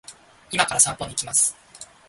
[0.49, 1.55] 今から散歩に行きます